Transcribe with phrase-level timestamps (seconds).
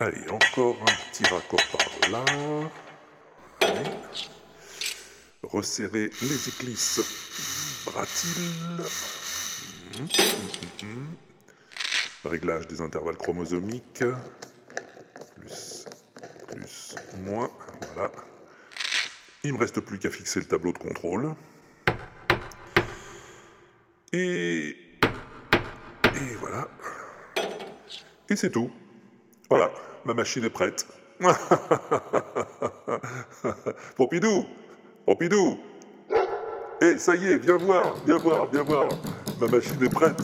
[0.00, 2.24] Allez, encore un petit raccord par là.
[5.42, 7.00] Resserrer les éclisses
[10.82, 11.06] hum,
[12.24, 14.04] Réglage des intervalles chromosomiques.
[15.36, 15.84] Plus,
[16.48, 16.94] plus,
[17.24, 17.50] moins.
[17.94, 18.10] Voilà.
[19.42, 21.34] Il me reste plus qu'à fixer le tableau de contrôle.
[24.16, 24.76] Et.
[26.14, 26.68] Et voilà.
[28.30, 28.70] Et c'est tout.
[29.50, 29.72] Voilà,
[30.04, 30.86] ma machine est prête.
[33.96, 34.44] Pompidou
[35.04, 35.58] Pompidou
[36.80, 38.88] Eh, ça y est, viens voir, viens voir, viens voir.
[39.40, 40.22] Ma machine est prête.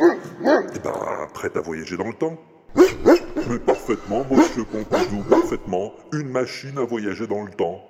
[0.00, 2.38] Eh ben, prête à voyager dans le temps.
[2.76, 5.94] Mais parfaitement, monsieur Pompidou, parfaitement.
[6.12, 7.80] Une machine à voyager dans le temps.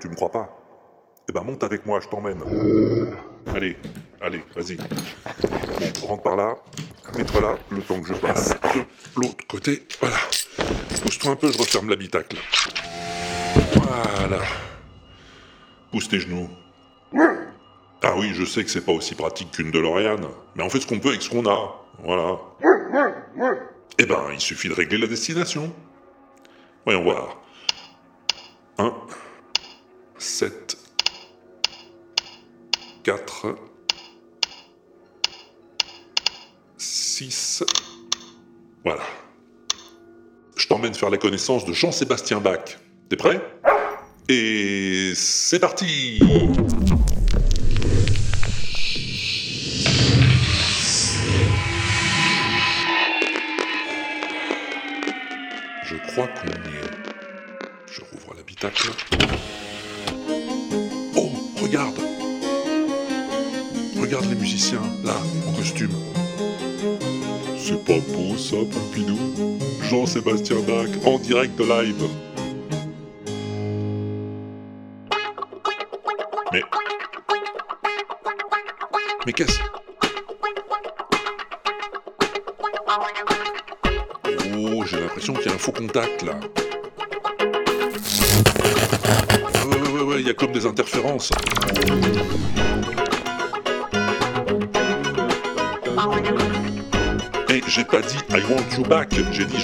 [0.00, 0.58] Tu me crois pas?
[1.28, 2.42] Eh ben, monte avec moi, je t'emmène.
[3.54, 3.76] Allez,
[4.20, 4.76] allez, vas-y.
[6.06, 6.56] Rentre par là.
[7.16, 8.84] Mets-toi là, le temps que je passe de
[9.16, 9.86] l'autre côté.
[10.00, 10.16] Voilà.
[11.02, 12.36] Pousse-toi un peu, je referme l'habitacle.
[14.18, 14.40] Voilà.
[15.90, 16.50] Pousse tes genoux.
[18.02, 20.18] Ah oui, je sais que c'est pas aussi pratique qu'une DeLorean,
[20.54, 21.86] mais on fait ce qu'on peut avec ce qu'on a.
[22.04, 22.38] Voilà.
[23.98, 25.72] Eh ben, il suffit de régler la destination.
[26.84, 27.38] Voyons voir.
[28.78, 28.92] 1,
[30.18, 30.65] 7,
[33.06, 33.54] 4,
[36.76, 37.62] 6.
[38.82, 39.04] Voilà.
[40.56, 42.80] Je t'emmène faire la connaissance de Jean-Sébastien Bach.
[43.08, 43.40] T'es prêt?
[44.28, 46.18] Et c'est parti
[70.16, 72.25] Jean-Sébastien Bach, en direct live.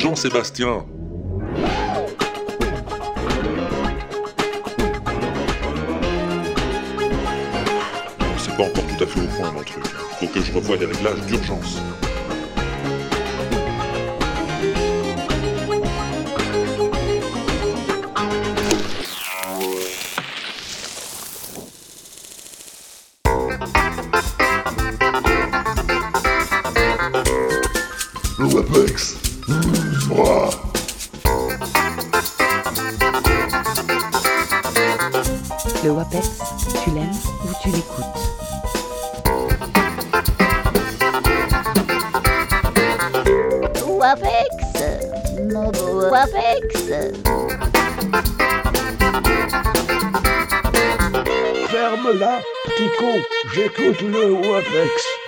[0.03, 0.85] Jean-Sébastien.
[8.37, 9.85] C'est pas encore tout à fait au point mon truc.
[10.19, 11.81] Faut que je revoie les réglages d'urgence.
[37.61, 38.05] Tu l'écoutes.
[43.85, 44.49] Wapex
[45.53, 46.85] Mon beau Wapex
[51.69, 53.15] Ferme-la, petit con,
[53.55, 55.22] j'écoute le WAPEX.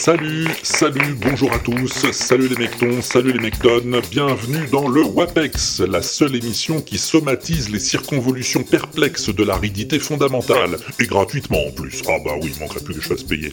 [0.00, 5.80] Salut, salut, bonjour à tous, salut les mectons, salut les mectones, bienvenue dans le WAPEX,
[5.80, 12.00] la seule émission qui somatise les circonvolutions perplexes de l'aridité fondamentale, et gratuitement en plus.
[12.08, 13.52] Ah bah oui, il manquerait plus que je fasse payer.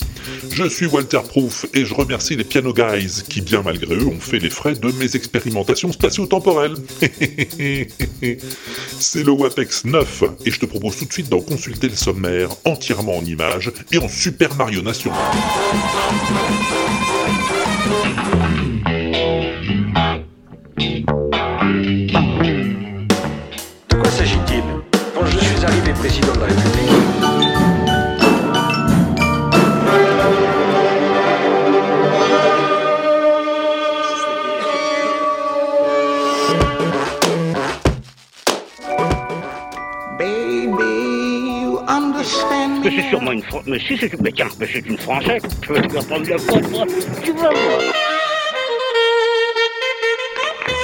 [0.50, 4.22] Je suis Walter Proof et je remercie les Piano Guys qui, bien malgré eux, ont
[4.22, 6.76] fait les frais de mes expérimentations spatio-temporelles.
[9.00, 12.52] C'est le WAPEX 9 et je te propose tout de suite d'en consulter le sommaire
[12.64, 15.20] entièrement en images et en Super Mario National.
[23.90, 24.64] De quoi s'agit-il?
[25.16, 26.77] Quand je suis arrivé président de la République,
[43.66, 43.80] Mais me.
[43.80, 45.42] c'est une si, c'est une Française.
[45.62, 45.74] Tu.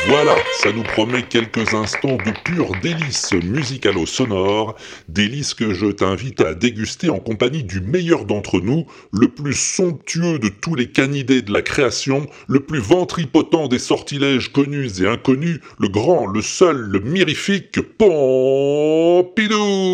[0.07, 4.75] Voilà, ça nous promet quelques instants de pur délice musicalo-sonore,
[5.07, 10.39] délice que je t'invite à déguster en compagnie du meilleur d'entre nous, le plus somptueux
[10.39, 15.61] de tous les canidés de la création, le plus ventripotent des sortilèges connus et inconnus,
[15.79, 19.93] le grand, le seul, le mirifique Pompidou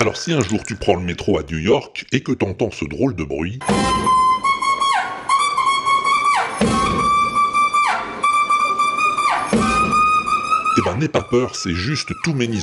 [0.00, 2.86] Alors si un jour tu prends le métro à New York et que t'entends ce
[2.86, 3.58] drôle de bruit...
[10.78, 12.58] Eh ben n'aie pas peur, c'est juste tout many.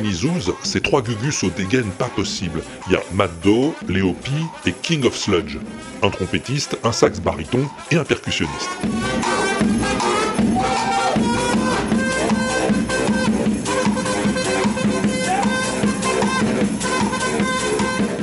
[0.00, 2.62] Zoos, c'est trois gugus aux dégaines pas possibles.
[2.86, 4.30] Il y a Matt Doe, Léo P
[4.64, 5.58] et King of Sludge.
[6.02, 8.70] Un trompettiste, un sax baryton et un percussionniste.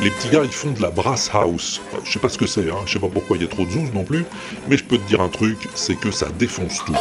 [0.02, 1.82] Les petits gars, ils font de la brass house.
[1.94, 2.78] Euh, Je sais pas ce que c'est, hein.
[2.86, 4.26] je sais pas pourquoi il y a trop de zoos non plus,
[4.68, 6.96] mais je peux te dire un truc, c'est que ça défonce tout.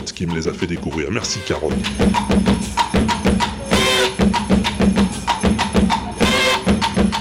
[0.00, 1.10] Qui me les a fait découvrir.
[1.10, 1.72] Merci Carotte.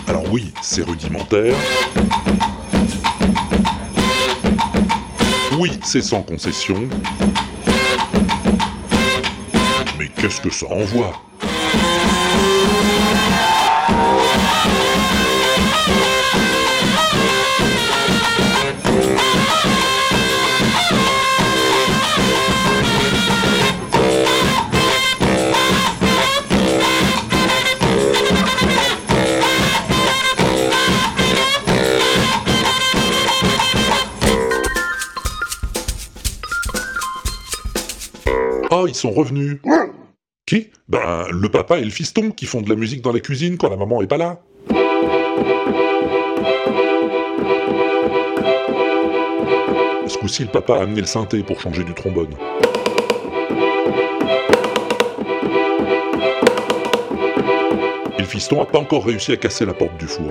[0.08, 1.54] Alors oui, c'est rudimentaire.
[5.60, 6.88] Oui, c'est sans concession.
[10.00, 11.31] Mais qu'est-ce que ça envoie?
[39.02, 39.58] Sont revenus.
[40.46, 40.70] Qui?
[40.88, 43.70] Ben, le papa et le fiston qui font de la musique dans la cuisine quand
[43.70, 44.42] la maman est pas là.
[50.08, 52.36] Ce coup-ci, le papa a amené le synthé pour changer du trombone.
[58.18, 60.28] Et le fiston a pas encore réussi à casser la porte du four.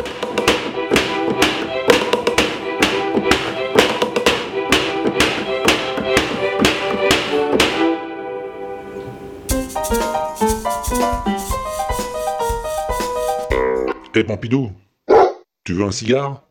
[14.20, 14.70] Eh Pompidou,
[15.64, 16.42] tu veux un cigare?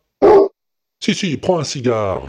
[0.98, 2.26] Si, si, prends un cigare.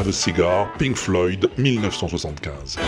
[0.00, 2.78] Have a Cigar, Pink Floyd, 1975.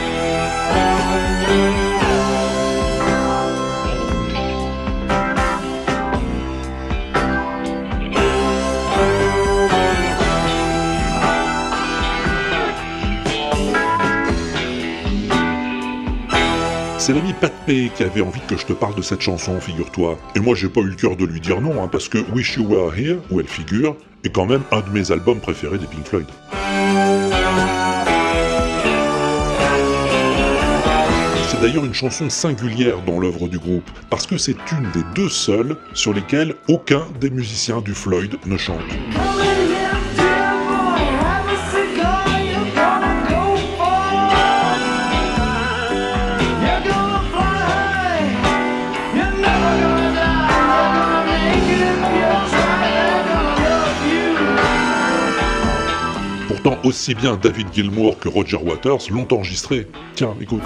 [16.97, 20.19] C'est l'ami Pat Pay qui avait envie que je te parle de cette chanson, figure-toi.
[20.35, 22.56] Et moi, j'ai pas eu le cœur de lui dire non, hein, parce que Wish
[22.56, 25.87] You Were Here, où elle figure, est quand même un de mes albums préférés des
[25.87, 26.27] Pink Floyd.
[31.63, 35.77] D'ailleurs une chanson singulière dans l'œuvre du groupe, parce que c'est une des deux seules
[35.95, 38.81] sur lesquelles aucun des musiciens du Floyd ne chante.
[56.49, 59.87] Pourtant, aussi bien David Gilmour que Roger Waters l'ont enregistré.
[60.17, 60.63] Tiens, écoute.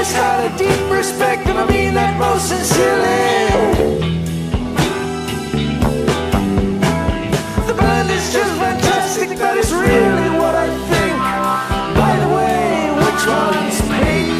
[0.00, 3.50] Well, I've always had a deep respect, and I mean that most sincerely.
[7.66, 11.18] The band is just fantastic, that is really what I think.
[12.00, 14.32] By the way, which one's pink?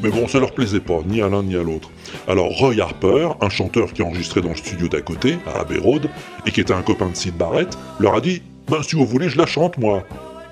[0.00, 1.90] Mais bon, ça leur plaisait pas, ni à l'un ni à l'autre.
[2.28, 5.78] Alors Roy Harper, un chanteur qui a enregistré dans le studio d'à côté, à Abbey
[5.78, 6.08] Road,
[6.46, 9.28] et qui était un copain de Sid Barrett, leur a dit Ben si vous voulez,
[9.28, 10.04] je la chante moi.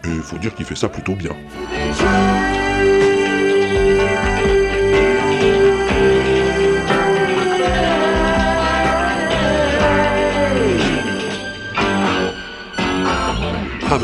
[0.02, 1.36] Et faut dire qu'il fait ça plutôt bien.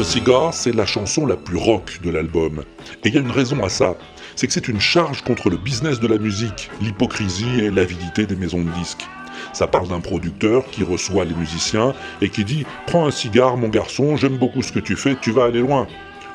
[0.06, 2.62] Cigar, c'est la chanson la plus rock de l'album.
[3.04, 3.96] Et il y a une raison à ça.
[4.36, 8.36] C'est que c'est une charge contre le business de la musique, l'hypocrisie et l'avidité des
[8.36, 9.04] maisons de disques.
[9.52, 13.68] Ça parle d'un producteur qui reçoit les musiciens et qui dit Prends un cigare, mon
[13.68, 15.88] garçon, j'aime beaucoup ce que tu fais, tu vas aller loin.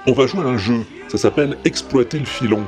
[0.06, 2.66] On va jouer à un jeu, ça s'appelle Exploiter le filon.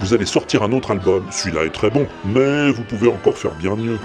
[0.00, 3.54] Vous allez sortir un autre album, celui-là est très bon, mais vous pouvez encore faire
[3.56, 3.98] bien mieux.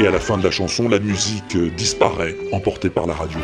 [0.00, 3.38] Et à la fin de la chanson, la musique euh, disparaît, emportée par la radio.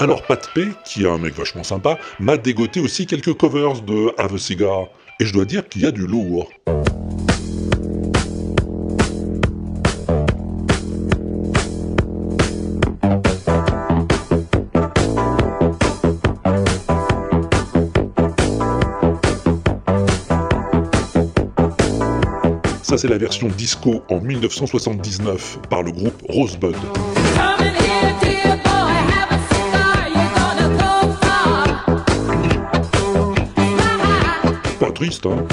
[0.00, 4.12] Alors Pat P, qui est un mec vachement sympa, m'a dégoté aussi quelques covers de
[4.16, 4.86] Have a Cigar.
[5.18, 6.48] Et je dois dire qu'il y a du lourd.
[22.88, 26.74] Ça, c'est la version disco en 1979 par le groupe Rosebud.
[34.80, 35.44] Pas triste, hein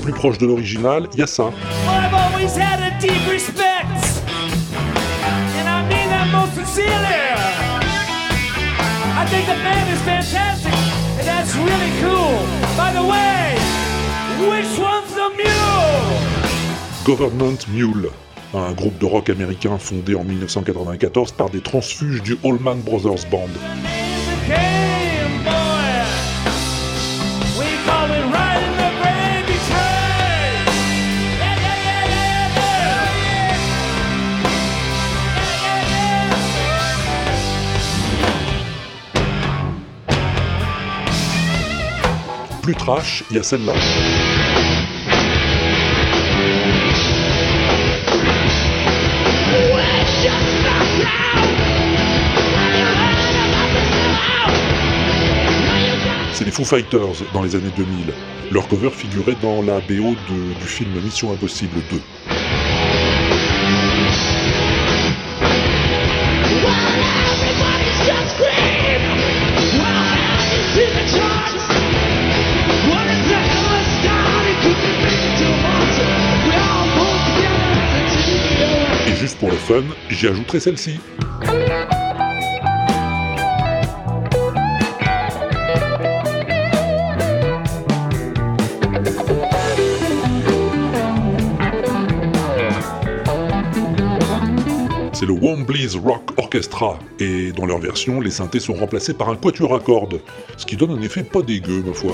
[0.00, 1.50] plus proche de l'original, il y a ça.
[9.24, 10.74] I think the band is fantastic,
[11.18, 12.36] and that's really cool.
[12.76, 13.56] By the way,
[14.50, 16.04] which one's the mule?
[17.06, 18.10] Government Mule,
[18.52, 23.48] un groupe de rock américain fondé en 1994 par des transfuges du Allman Brothers Band.
[42.64, 43.74] Plus trash, il y a celle-là.
[56.32, 56.98] C'est les Foo Fighters
[57.34, 58.14] dans les années 2000.
[58.50, 62.00] Leur cover figurait dans la BO du film Mission Impossible 2.
[80.10, 81.00] J'y ajouterai celle-ci.
[95.12, 99.36] C'est le Wombly's Rock Orchestra, et dans leur version, les synthés sont remplacés par un
[99.36, 100.20] quatuor à cordes,
[100.56, 102.12] ce qui donne un effet pas dégueu, ma foi.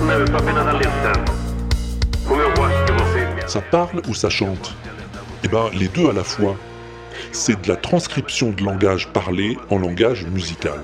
[0.00, 1.32] Não, eu estou apenas alentando.
[2.28, 4.76] Como eu gosto de vocês, minha Ça parle ou ça chante?
[5.42, 6.56] Eh ben, les deux à la fois.
[7.32, 10.80] C'est de la transcription de langage parlé en langage musical.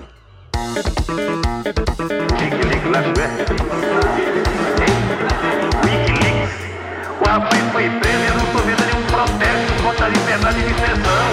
[7.74, 11.26] Foi preso e eu não estou vendo nenhum protesto contra a liberdade de expressão.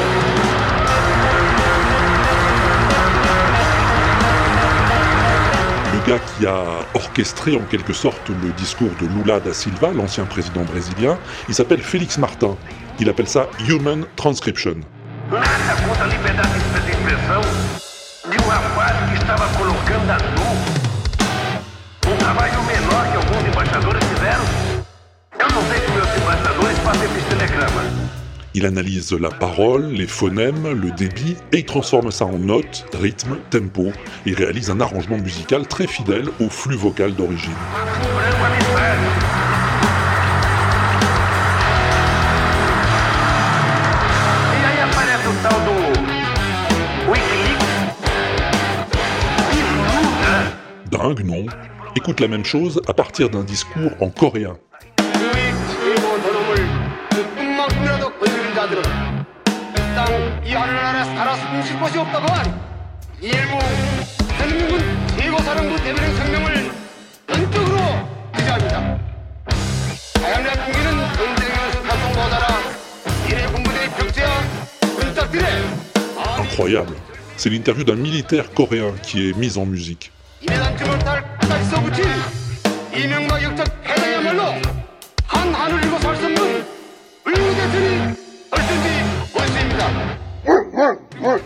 [5.93, 10.25] Le gars qui a orchestré en quelque sorte le discours de Lula da Silva, l'ancien
[10.25, 12.57] président brésilien, il s'appelle Félix Martin.
[12.99, 14.77] Il appelle ça Human Transcription.
[28.53, 33.37] Il analyse la parole, les phonèmes, le débit et il transforme ça en notes, rythme,
[33.49, 33.91] tempo
[34.25, 37.51] et réalise un arrangement musical très fidèle au flux vocal d'origine.
[50.91, 51.45] Dingue, non?
[51.95, 54.57] Écoute la même chose à partir d'un discours en coréen
[58.61, 58.83] 그 자들은
[59.95, 62.27] 땅 이 하늘나라에 살아 숨쉴 곳이 없다고
[63.19, 63.57] 일부
[64.37, 66.71] 대한민군 최고사령부 대변인 성명을
[67.27, 67.77] 전적으로
[68.35, 68.99] 기자합니다.
[70.21, 72.47] 하얀나 군기는 전쟁을 스카송 보다라
[73.29, 74.29] 이래 군부대의 병세와
[74.99, 75.45] 군탁들의
[76.37, 76.97] Incroyable.
[77.37, 80.11] C'est l'interview d'un militaire coréen qui est mise en musique.
[82.93, 83.67] 이명박 역적
[87.25, 88.30] 말이.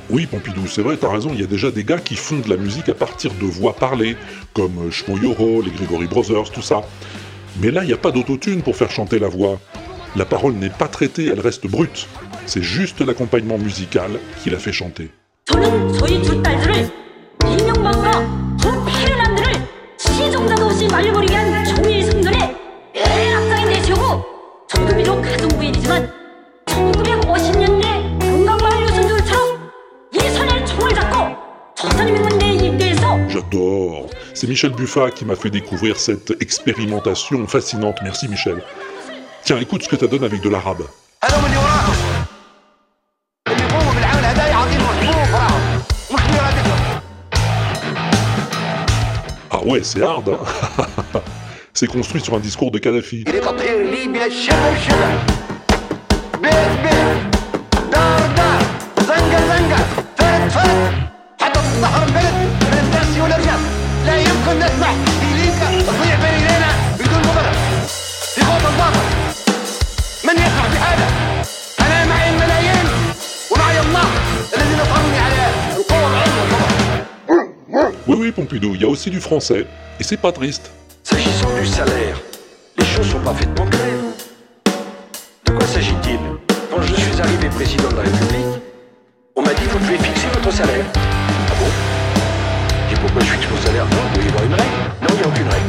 [0.09, 2.49] Oui, Pompidou, c'est vrai, t'as raison, il y a déjà des gars qui font de
[2.49, 4.15] la musique à partir de voix parlées,
[4.53, 6.83] comme Shmo Yoro, les Gregory Brothers, tout ça.
[7.59, 9.59] Mais là, il n'y a pas d'autotune pour faire chanter la voix.
[10.15, 12.07] La parole n'est pas traitée, elle reste brute.
[12.45, 14.11] C'est juste l'accompagnement musical
[14.43, 15.11] qui la fait chanter.
[34.35, 37.95] C'est Michel Buffat qui m'a fait découvrir cette expérimentation fascinante.
[38.03, 38.61] Merci Michel.
[39.45, 40.83] Tiens, écoute ce que ça donne avec de l'arabe.
[49.51, 50.27] Ah ouais, c'est hard.
[50.27, 51.21] Hein
[51.73, 53.23] c'est construit sur un discours de Kadhafi.
[78.35, 79.65] Pompidou, il y a aussi du français.
[79.97, 80.69] Et c'est pas triste.
[81.03, 82.19] S'agissant du salaire,
[82.77, 84.73] les choses sont parfaitement claires.
[85.45, 86.19] De quoi s'agit-il
[86.69, 88.61] Quand je suis arrivé président de la République,
[89.37, 90.83] on m'a dit vous pouvez fixer votre salaire.
[90.95, 94.69] Ah bon Et pourquoi je fixe mon salaire Non, il doit y avoir une règle.
[95.01, 95.65] Non, il n'y a aucune règle.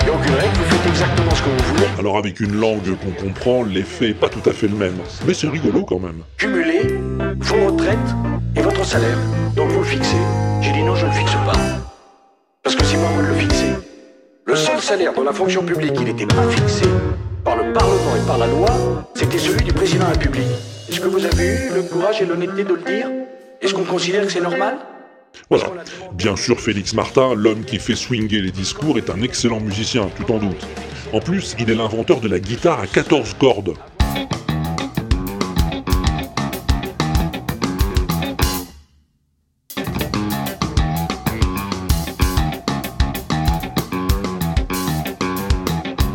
[0.00, 1.86] Il n'y a aucune règle, vous faites exactement ce que vous voulez.
[1.98, 4.96] Alors avec une langue qu'on comprend, l'effet est pas tout à fait le même.
[5.26, 6.22] Mais c'est rigolo quand même.
[6.38, 6.98] Cumulez
[7.40, 7.98] vos retraites
[8.56, 9.18] et votre salaire.
[9.54, 10.16] Donc vous le fixez.
[10.62, 11.73] J'ai dit non, je ne le fixe pas.
[12.64, 13.74] Parce que c'est moi de le fixer.
[14.46, 16.86] Le seul salaire dans la fonction publique, il n'était pas fixé
[17.44, 20.46] par le Parlement et par la loi, c'était celui du président de la République.
[20.88, 23.06] Est-ce que vous avez eu le courage et l'honnêteté de le dire?
[23.60, 24.78] Est-ce qu'on considère que c'est normal?
[25.50, 25.66] Voilà.
[26.14, 30.24] Bien sûr, Félix Martin, l'homme qui fait swinger les discours, est un excellent musicien, tu
[30.24, 30.66] t'en doutes.
[31.12, 33.74] En plus, il est l'inventeur de la guitare à 14 cordes.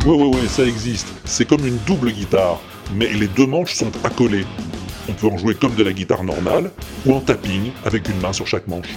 [0.06, 1.08] Ouais, ouais, ouais, ça existe.
[1.26, 2.58] C'est comme une double guitare,
[2.94, 4.46] mais les deux manches sont accolées.
[5.10, 6.70] On peut en jouer comme de la guitare normale,
[7.04, 8.88] ou en tapping, avec une main sur chaque manche.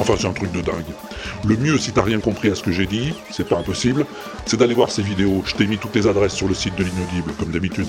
[0.00, 1.05] Enfin, c'est un truc de dingue.
[1.46, 4.04] Le mieux, si t'as rien compris à ce que j'ai dit, c'est pas impossible,
[4.46, 5.44] c'est d'aller voir ces vidéos.
[5.46, 7.86] Je t'ai mis toutes les adresses sur le site de l'inaudible, comme d'habitude.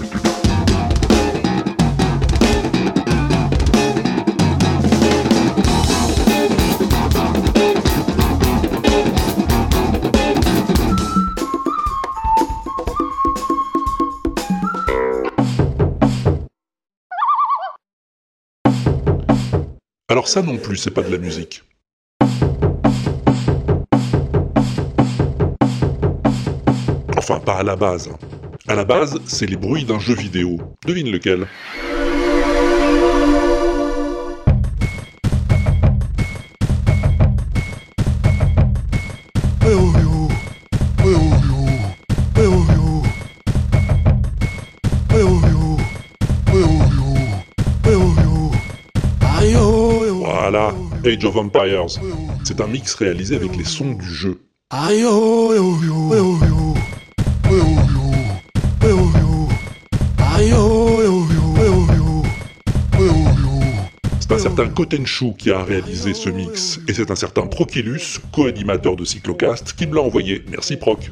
[20.09, 21.63] Alors ça non plus, c'est pas de la musique.
[27.29, 28.09] Enfin, pas à la base.
[28.69, 30.59] À la base, c'est les bruits d'un jeu vidéo.
[30.85, 31.45] Devine lequel?
[50.23, 50.73] Voilà,
[51.05, 51.87] Age of Empires.
[52.45, 54.39] C'est un mix réalisé avec les sons du jeu.
[64.57, 69.73] Certain Kotenchou qui a réalisé ce mix, et c'est un certain Prochilus, co-animateur de Cyclocast,
[69.73, 70.43] qui me l'a envoyé.
[70.49, 71.11] Merci Proc.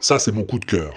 [0.00, 0.94] Ça, c'est mon coup de cœur.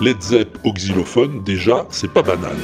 [0.00, 0.58] Led Zepp
[1.44, 2.56] déjà, c'est pas banal.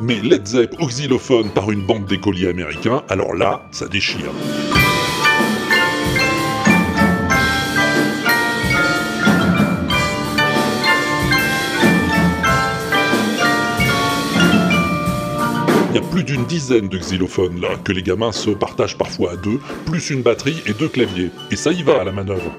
[0.00, 0.76] Mais Led Zepp
[1.50, 4.30] par une bande d'écoliers américains, alors là, ça déchire.
[16.10, 20.10] Plus d'une dizaine de xylophones là, que les gamins se partagent parfois à deux, plus
[20.10, 21.30] une batterie et deux claviers.
[21.50, 22.52] Et ça y va à la manœuvre.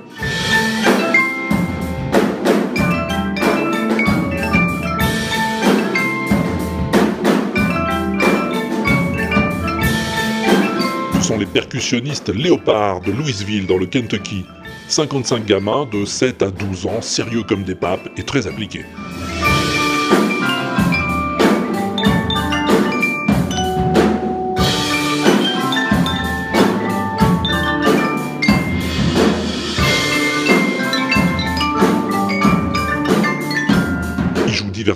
[11.15, 14.45] Ce sont les percussionnistes Léopard de Louisville dans le Kentucky?
[14.87, 18.85] 55 gamins de 7 à 12 ans, sérieux comme des papes et très appliqués.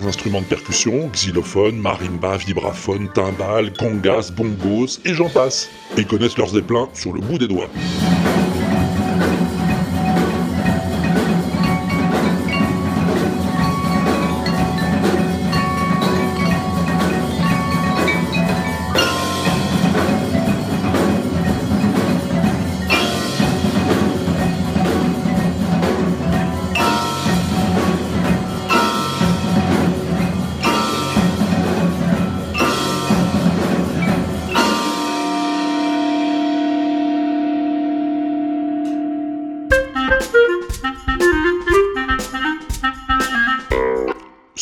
[0.03, 5.69] Instruments de percussion, xylophone, marimba, vibraphone, timbales, congas, bongos, et j'en passe.
[5.97, 7.69] Et ils connaissent leurs zeppelins sur le bout des doigts.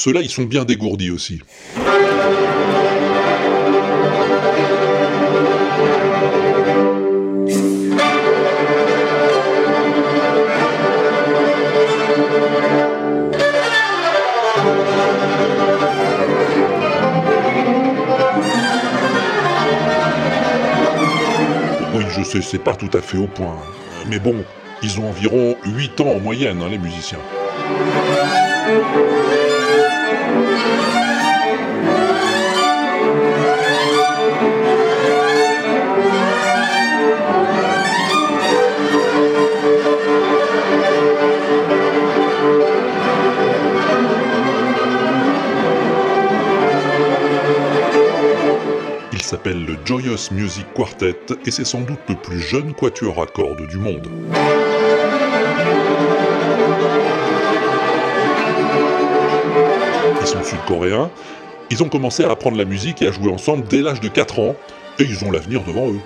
[0.04, 1.40] Ceux-là, ils sont bien dégourdis aussi.
[21.94, 23.56] Oui, je sais, c'est pas tout à fait au point.
[24.10, 24.44] Mais bon,
[24.82, 27.20] ils ont environ 8 ans en moyenne, hein, les musiciens.
[49.34, 53.66] S'appelle le Joyous Music Quartet et c'est sans doute le plus jeune quatuor à cordes
[53.66, 54.08] du monde.
[60.22, 61.10] Ils sont sud-coréens.
[61.72, 64.38] Ils ont commencé à apprendre la musique et à jouer ensemble dès l'âge de 4
[64.38, 64.56] ans
[65.00, 66.00] et ils ont l'avenir devant eux.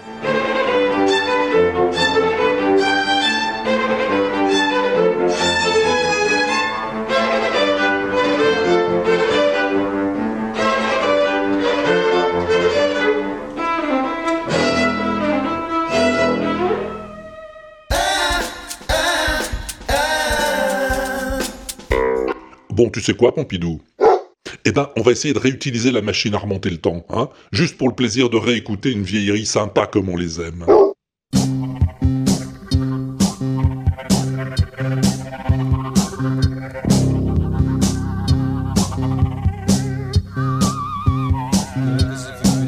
[22.98, 23.80] Tu sais quoi, Pompidou
[24.66, 27.78] Eh ben, on va essayer de réutiliser la machine à remonter le temps, hein Juste
[27.78, 30.66] pour le plaisir de réécouter une vieillerie sympa comme on les aime.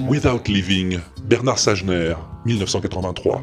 [0.07, 2.13] Without Living, Bernard Sagener,
[2.45, 3.41] 1983.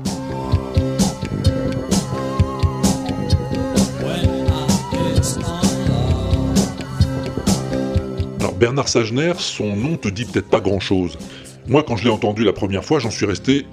[8.58, 11.18] Bernard Sagener, son nom te dit peut-être pas grand-chose.
[11.66, 13.66] Moi, quand je l'ai entendu la première fois, j'en suis resté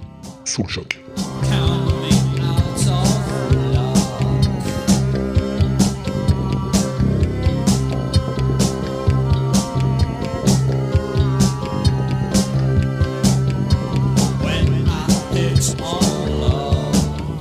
[0.44, 1.00] sous le choc.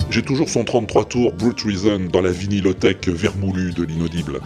[0.09, 4.39] J'ai toujours son 33 tours Brute Reason dans la vinylothèque vermoulue de l'inaudible.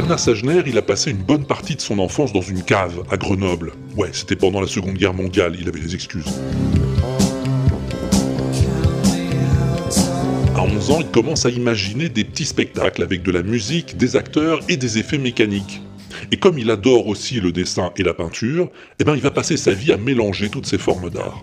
[0.00, 3.18] Bernard Sagener, il a passé une bonne partie de son enfance dans une cave à
[3.18, 3.74] Grenoble.
[3.98, 6.40] Ouais, c'était pendant la Seconde Guerre mondiale, il avait des excuses.
[10.56, 14.16] À 11 ans, il commence à imaginer des petits spectacles avec de la musique, des
[14.16, 15.82] acteurs et des effets mécaniques.
[16.32, 19.58] Et comme il adore aussi le dessin et la peinture, eh ben il va passer
[19.58, 21.42] sa vie à mélanger toutes ces formes d'art.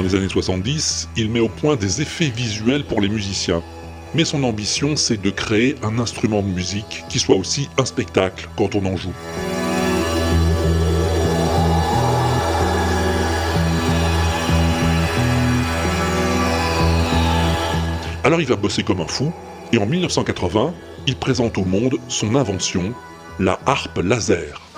[0.00, 3.62] Dans les années 70, il met au point des effets visuels pour les musiciens.
[4.14, 8.48] Mais son ambition, c'est de créer un instrument de musique qui soit aussi un spectacle
[8.56, 9.12] quand on en joue.
[18.24, 19.30] Alors il va bosser comme un fou,
[19.70, 20.72] et en 1980,
[21.08, 22.94] il présente au monde son invention,
[23.38, 24.69] la harpe laser.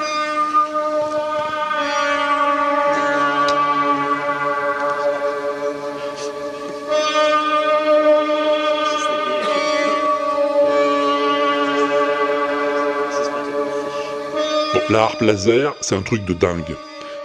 [14.93, 16.77] La laser, c'est un truc de dingue.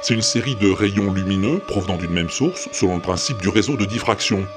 [0.01, 3.75] C'est une série de rayons lumineux provenant d'une même source, selon le principe du réseau
[3.75, 4.47] de diffraction.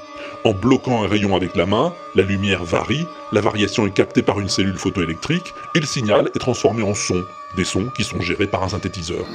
[0.44, 4.38] En bloquant un rayon avec la main, la lumière varie, la variation est captée par
[4.38, 7.24] une cellule photoélectrique et le signal est transformé en son,
[7.56, 9.26] des sons qui sont gérés par un synthétiseur.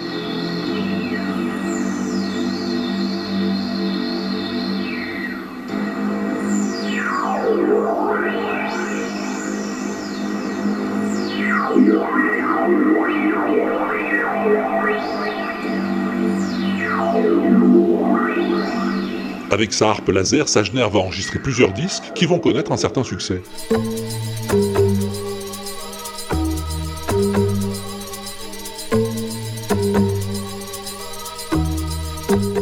[19.56, 23.42] Avec sa harpe laser, Sagener va enregistrer plusieurs disques qui vont connaître un certain succès.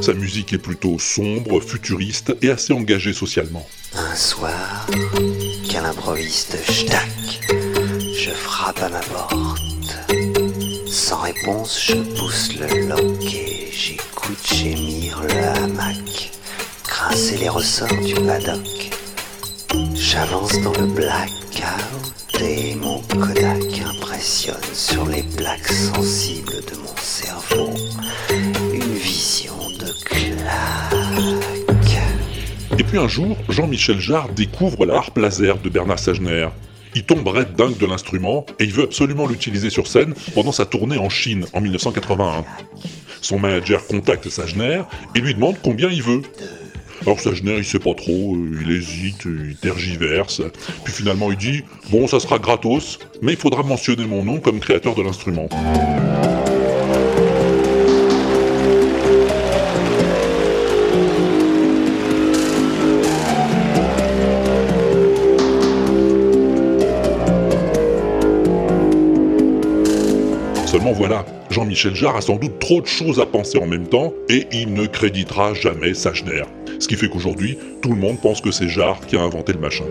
[0.03, 3.67] Sa musique est plutôt sombre, futuriste et assez engagée socialement.
[3.95, 4.85] Un soir,
[5.67, 9.59] qu'à l'improviste schtack, je frappe à ma porte.
[10.85, 16.31] Sans réponse, je pousse le lock et j'écoute gémir le hamac,
[17.07, 18.91] grincer les ressorts du paddock.
[19.95, 27.73] J'avance dans le blackout et mon Kodak impressionne sur les plaques sensibles de mon cerveau
[28.73, 30.93] une vision de claque.
[32.77, 36.47] Et puis un jour, Jean-Michel Jarre découvre la harpe laser de Bernard Sagener.
[36.95, 40.65] Il tombe red dingue de l'instrument et il veut absolument l'utiliser sur scène pendant sa
[40.65, 42.45] tournée en Chine en 1981.
[43.21, 44.83] Son manager contacte Sagener
[45.15, 46.21] et lui demande combien il veut.
[47.05, 50.41] Alors Sagener, il sait pas trop, euh, il hésite, il tergiverse,
[50.85, 54.59] puis finalement il dit Bon, ça sera gratos, mais il faudra mentionner mon nom comme
[54.61, 55.49] créateur de l'instrument.
[70.65, 74.11] Seulement voilà, Jean-Michel Jarre a sans doute trop de choses à penser en même temps
[74.27, 76.41] et il ne créditera jamais Sagener.
[76.79, 79.59] Ce qui fait qu'aujourd'hui, tout le monde pense que c'est Jarre qui a inventé le
[79.59, 79.85] machin.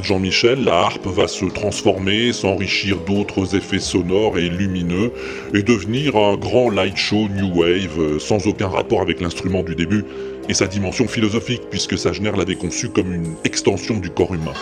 [0.00, 5.12] De Jean-Michel, la harpe va se transformer, s'enrichir d'autres effets sonores et lumineux,
[5.54, 9.74] et devenir un grand light show new wave, euh, sans aucun rapport avec l'instrument du
[9.74, 10.04] début,
[10.48, 14.52] et sa dimension philosophique, puisque Sagener l'avait conçu comme une extension du corps humain.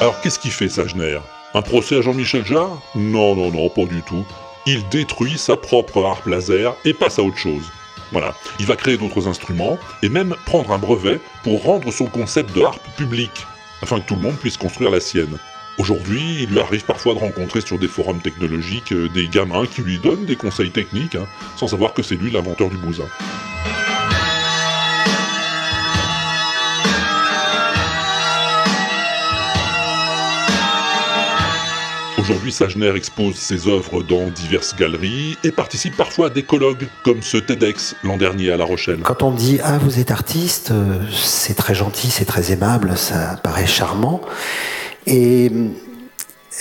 [0.00, 1.18] Alors qu'est-ce qu'il fait Sagener?
[1.56, 4.26] Un procès à Jean-Michel Jarre Non, non, non, pas du tout.
[4.66, 7.72] Il détruit sa propre harpe laser et passe à autre chose.
[8.12, 12.54] Voilà, il va créer d'autres instruments et même prendre un brevet pour rendre son concept
[12.54, 13.30] de harpe public,
[13.80, 15.38] afin que tout le monde puisse construire la sienne.
[15.78, 19.80] Aujourd'hui, il lui arrive parfois de rencontrer sur des forums technologiques euh, des gamins qui
[19.80, 23.08] lui donnent des conseils techniques, hein, sans savoir que c'est lui l'inventeur du bousin.
[32.28, 37.22] Aujourd'hui, Sagener expose ses œuvres dans diverses galeries et participe parfois à des colloques, comme
[37.22, 38.98] ce TEDx l'an dernier à La Rochelle.
[39.04, 43.36] Quand on dit Ah, vous êtes artiste, euh, c'est très gentil, c'est très aimable, ça
[43.44, 44.22] paraît charmant.
[45.06, 45.68] Et euh,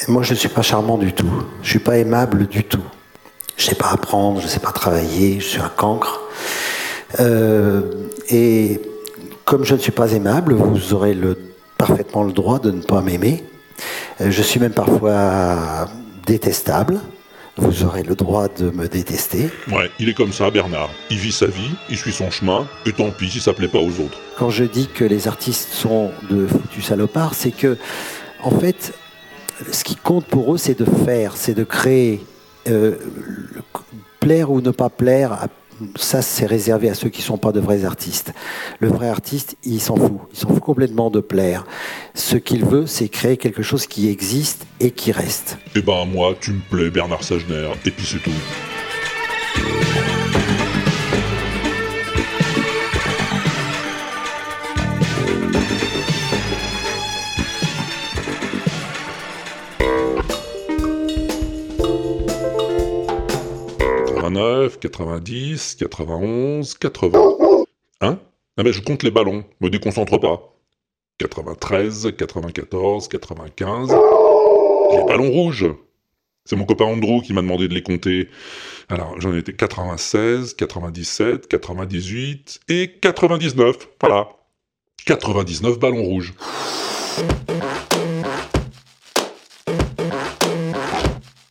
[0.08, 1.32] moi, je ne suis pas charmant du tout.
[1.64, 2.84] Je ne suis pas aimable du tout.
[3.58, 6.22] Je ne sais pas apprendre, je ne sais pas travailler, je suis un cancre.
[7.20, 7.82] Euh,
[8.30, 8.80] et
[9.46, 11.18] comme je ne suis pas aimable, vous aurez
[11.80, 13.44] parfaitement le droit de ne pas m'aimer.
[14.22, 15.88] Euh, je suis même parfois
[16.26, 17.00] détestable.
[17.58, 19.50] Vous aurez le droit de me détester.
[19.72, 20.90] Ouais, il est comme ça, Bernard.
[21.10, 23.80] Il vit sa vie, il suit son chemin, et tant pis si ça plaît pas
[23.80, 24.18] aux autres.
[24.38, 27.78] Quand je dis que les artistes sont de foutus salopards, c'est que,
[28.44, 28.94] en fait,
[29.72, 32.26] ce qui compte pour eux, c'est de faire, c'est de créer.
[32.68, 32.96] Euh,
[34.20, 35.48] plaire ou ne pas plaire, à-
[35.96, 38.34] ça c'est réservé à ceux qui ne sont pas de vrais artistes.
[38.80, 40.20] Le vrai artiste, il s'en fout.
[40.34, 41.66] Il s'en fout complètement de plaire.
[42.14, 45.58] Ce qu'il veut, c'est créer quelque chose qui existe et qui reste.
[45.76, 48.32] Eh ben, moi, tu me plais, Bernard Sagener, et puis c'est tout.
[64.96, 67.20] 90, 91, 80...
[68.00, 68.18] Hein
[68.56, 70.56] Ah mais je compte les ballons, me déconcentre pas.
[71.18, 73.90] 93, 94, 95...
[73.90, 75.68] Les ballons rouges
[76.46, 78.30] C'est mon copain Andrew qui m'a demandé de les compter.
[78.88, 83.76] Alors, j'en étais 96, 97, 98 et 99.
[84.00, 84.30] Voilà.
[85.06, 86.34] 99 ballons rouges.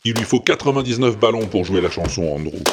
[0.03, 2.63] Il lui faut 99 ballons pour jouer la chanson, Andrew.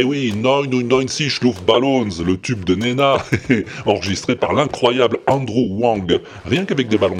[0.00, 3.18] Eh oui, 99 Luftballons, le tube de Nena,
[3.84, 7.18] enregistré par l'incroyable Andrew Wang, rien qu'avec des ballons.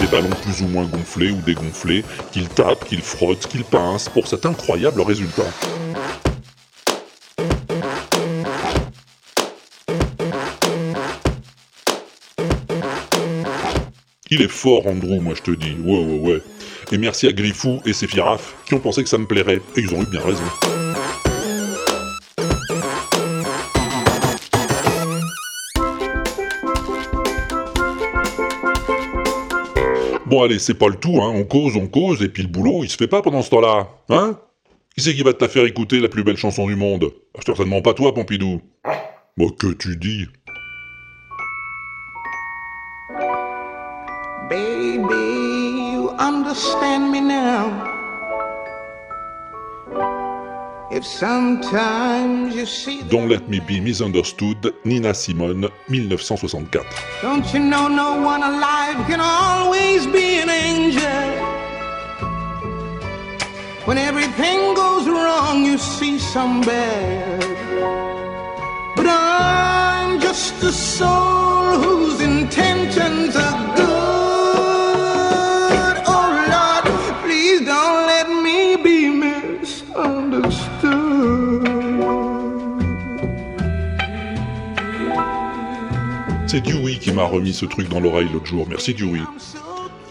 [0.00, 4.26] Des ballons plus ou moins gonflés ou dégonflés, qu'il tape, qu'il frotte, qu'il pince, pour
[4.26, 5.44] cet incroyable résultat.
[14.28, 15.76] Il est fort, Andrew, moi je te dis.
[15.84, 16.42] Ouais, ouais, ouais.
[16.90, 18.20] Et merci à Griffou et ses qui
[18.74, 19.60] ont pensé que ça me plairait.
[19.76, 20.42] Et ils ont eu bien raison.
[30.26, 31.32] Bon allez, c'est pas le tout, hein.
[31.32, 33.88] On cause, on cause, et puis le boulot, il se fait pas pendant ce temps-là.
[34.08, 34.40] Hein?
[34.96, 37.12] Qui c'est qui va te faire écouter la plus belle chanson du monde?
[37.44, 38.60] Certainement pas toi, Pompidou.
[39.36, 40.26] Moi, que tu dis?
[44.48, 47.66] Baby, you understand me now.
[50.92, 56.84] If sometimes you see, Don't Let Me Be Misunderstood, Nina Simone, 1964.
[57.22, 61.02] don't you know no one alive can always be an angel?
[63.84, 67.40] When everything goes wrong, you see some bad.
[68.94, 73.65] But I'm just a soul whose intentions are
[86.56, 88.66] C'est Dewey qui m'a remis ce truc dans l'oreille l'autre jour.
[88.66, 89.20] Merci Dewey.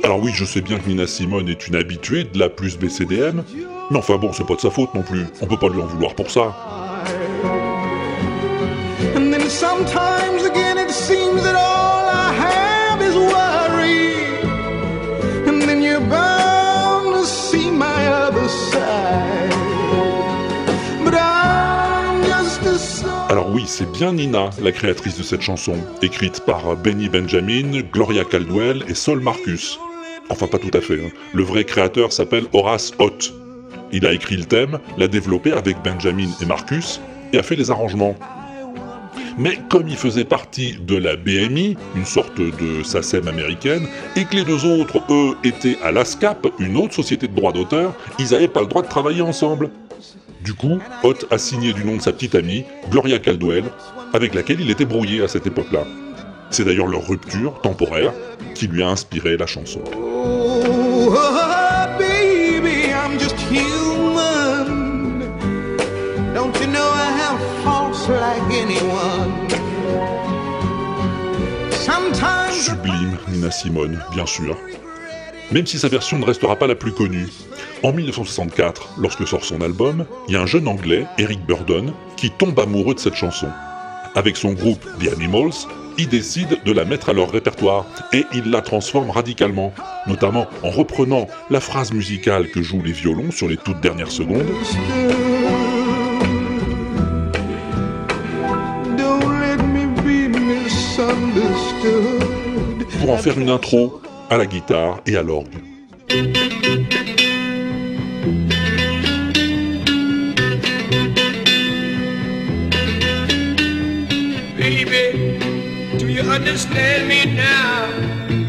[0.03, 3.41] Alors oui, je sais bien que Nina Simone est une habituée de la plus BCDM,
[3.89, 5.25] mais enfin bon, c'est pas de sa faute non plus.
[5.41, 6.55] On peut pas lui en vouloir pour ça.
[23.35, 28.23] Alors oui, c'est bien Nina, la créatrice de cette chanson, écrite par Benny Benjamin, Gloria
[28.23, 29.77] Caldwell et Sol Marcus.
[30.29, 31.01] Enfin, pas tout à fait.
[31.03, 31.09] hein.
[31.33, 33.33] Le vrai créateur s'appelle Horace Ott.
[33.91, 37.01] Il a écrit le thème, l'a développé avec Benjamin et Marcus,
[37.33, 38.15] et a fait les arrangements.
[39.37, 43.85] Mais comme il faisait partie de la BMI, une sorte de SACEM américaine,
[44.15, 47.95] et que les deux autres, eux, étaient à l'ASCAP, une autre société de droit d'auteur,
[48.17, 49.71] ils n'avaient pas le droit de travailler ensemble.
[50.45, 53.63] Du coup, Ott a signé du nom de sa petite amie, Gloria Caldwell,
[54.13, 55.85] avec laquelle il était brouillé à cette époque-là.
[56.51, 58.13] C'est d'ailleurs leur rupture temporaire
[58.53, 59.81] qui lui a inspiré la chanson.
[59.91, 61.15] Oh,
[68.51, 69.49] anyone?
[71.71, 74.55] Sometimes Sublime, Nina Simone, bien sûr.
[75.51, 77.27] Même si sa version ne restera pas la plus connue.
[77.83, 82.31] En 1964, lorsque sort son album, il y a un jeune anglais, Eric Burdon, qui
[82.31, 83.47] tombe amoureux de cette chanson.
[84.15, 85.67] Avec son groupe The Animals,
[85.99, 89.71] ils décident de la mettre à leur répertoire et ils la transforment radicalement,
[90.07, 94.47] notamment en reprenant la phrase musicale que jouent les violons sur les toutes dernières secondes.
[102.99, 105.61] Pour en faire une intro à la guitare et à l'orgue.
[114.57, 115.37] Baby,
[115.97, 117.87] do you understand me now?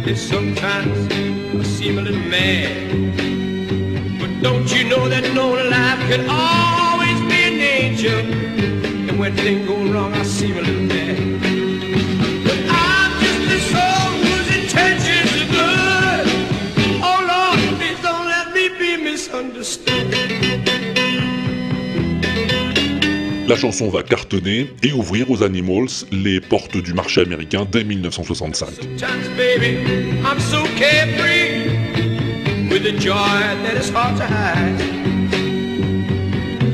[0.06, 3.16] Yes, sometimes I seem a little mad.
[4.18, 8.20] But don't you know that no life can always be an angel?
[9.08, 11.55] And when things go wrong, I seem a little mad.
[23.57, 28.68] La chanson va cartonner et ouvrir aux Animals les portes du marché américain dès 1965.
[28.68, 29.78] Sometimes, baby,
[30.22, 31.70] I'm so carefree
[32.68, 34.76] with a joy that is hard to hide.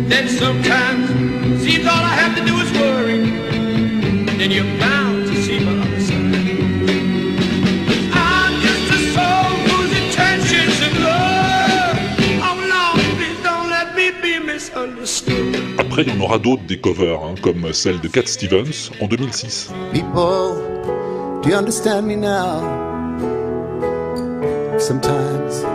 [0.08, 1.08] Then sometimes
[1.62, 3.30] seems all I have to do is worry.
[4.36, 5.11] Then you're bound
[15.92, 19.08] Après, il y en aura d'autres des covers, hein, comme celle de Cat Stevens en
[19.08, 19.70] 2006.
[19.92, 20.56] People,
[21.42, 22.62] do you understand me now?
[24.78, 25.66] Sometimes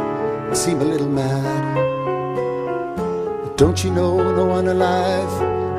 [0.51, 1.75] I seem a little mad.
[3.43, 5.29] But don't you know no one alive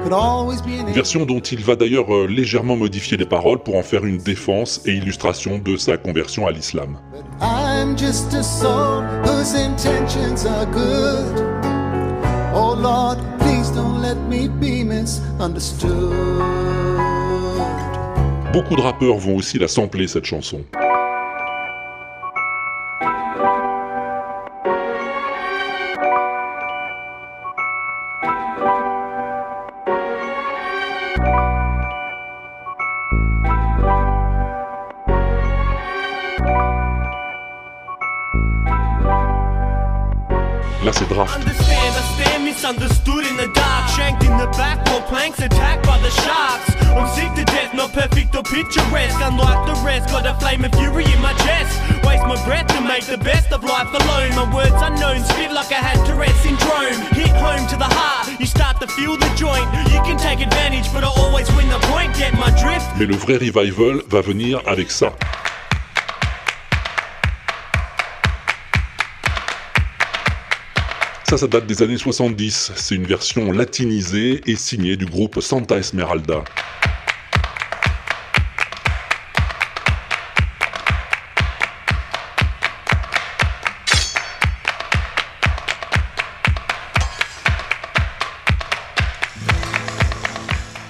[0.04, 3.74] could always be an Version dont il va d'ailleurs euh, légèrement modifier les paroles pour
[3.74, 6.96] en faire une défense et illustration de sa conversion à l'islam.
[12.54, 12.76] Oh
[14.08, 15.92] let me be misunderstood.
[18.54, 20.64] Beaucoup de rappeurs vont aussi la sampler cette chanson.
[40.82, 42.37] Là, c'est Draft.
[42.58, 46.74] Misunderstood in the dark, shanked in the back while planks attacked by the sharks.
[46.90, 49.14] I'm sick to death, not perfect or picturesque.
[49.22, 51.70] Unlike the rest, got a flame of fury in my chest.
[52.02, 54.34] Waste my breath to make the best of life alone.
[54.34, 56.98] My words unknown, spit like I had Tourette's syndrome.
[57.14, 59.70] Hit home to the heart, you start to feel the joint.
[59.94, 62.16] You can take advantage, but I always win the point.
[62.18, 62.90] Get my drift.
[62.98, 65.12] Mais le vrai revival va venir avec ça.
[71.28, 72.72] Ça, ça date des années 70.
[72.74, 76.42] C'est une version latinisée et signée du groupe Santa Esmeralda.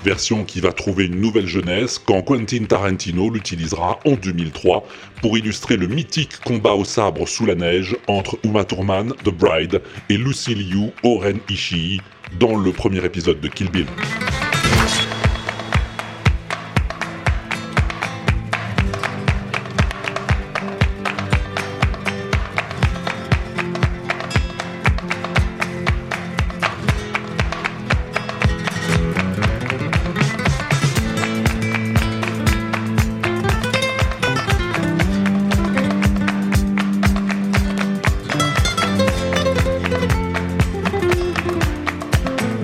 [0.09, 4.89] Version qui va trouver une nouvelle jeunesse quand Quentin Tarantino l'utilisera en 2003
[5.21, 9.83] pour illustrer le mythique combat au sabre sous la neige entre Uma Thurman, The Bride,
[10.09, 12.01] et Lucy Liu, Oren Ishii,
[12.41, 13.85] dans le premier épisode de Kill Bill.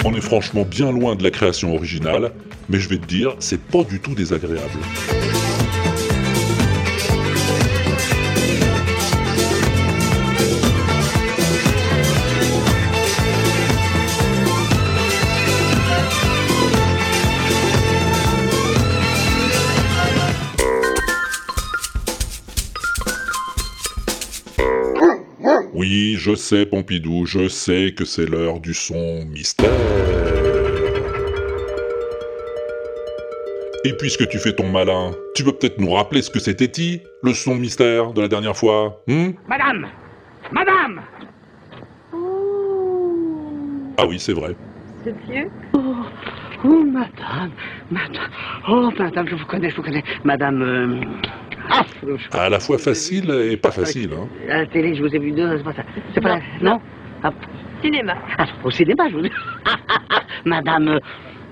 [0.07, 2.33] On est franchement bien loin de la création originale,
[2.69, 4.79] mais je vais te dire, c'est pas du tout désagréable.
[25.95, 29.71] Oui, je sais, Pompidou, je sais que c'est l'heure du son mystère.
[33.85, 37.01] Et puisque tu fais ton malin, tu peux peut-être nous rappeler ce que c'était, Ti,
[37.23, 39.35] le son mystère de la dernière fois hmm?
[39.47, 39.87] Madame
[40.51, 41.01] Madame
[43.97, 44.57] Ah oui, c'est vrai.
[45.05, 45.79] C'est vieux oh,
[46.65, 47.53] oh, madame,
[47.93, 48.31] madame,
[48.69, 50.03] oh, madame, je vous connais, je vous connais.
[50.25, 51.01] Madame, euh,
[52.33, 54.11] À la fois facile et pas facile.
[54.15, 54.29] Hein.
[54.51, 55.83] à la télé, je vous ai vu deux, c'est pas ça.
[56.15, 56.81] C'est pas Non, Non,
[57.23, 57.33] Ah,
[57.83, 58.15] Cinéma.
[58.39, 59.31] ah, au cinéma, je vous dis.
[60.45, 60.99] madame, euh,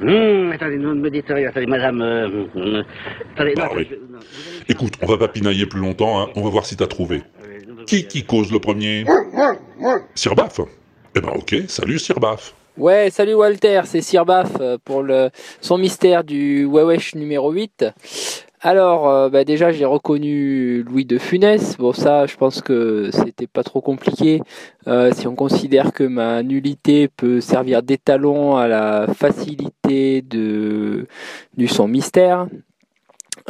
[0.05, 1.49] Hum, attendez, ne me dites rien.
[1.51, 2.03] Attendez, madame.
[2.03, 2.83] euh, hum,
[3.35, 3.87] attendez, non, Ah oui.
[3.89, 4.19] je- non.
[4.69, 6.29] Écoute, on va pas pinailler plus longtemps, hein.
[6.35, 7.23] on va voir si t'as trouvé.
[7.87, 9.05] Qui qui cause le premier?
[10.15, 10.61] Sir Baff
[11.17, 12.55] Eh ben ok, salut Sir Baff.
[12.77, 17.85] Ouais, salut Walter, c'est Sir Baff euh, pour le, son mystère du Wewesh numéro 8.
[18.65, 21.77] Alors, euh, bah déjà, j'ai reconnu Louis de Funès.
[21.79, 24.41] Bon, ça, je pense que c'était pas trop compliqué.
[24.87, 31.09] euh, si on considère que ma nullité peut servir d'étalon à la facilité de,
[31.57, 32.47] du son mystère.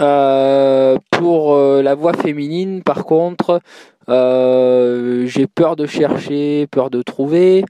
[0.01, 3.61] Euh, pour la voix féminine, par contre,
[4.09, 7.67] j'ai peur de chercher, peur de trouver.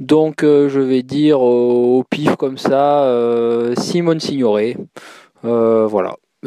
[0.00, 3.08] Donc je vais dire au, pif comme ça,
[3.78, 4.76] Simone Signoret.
[5.44, 5.86] Euh,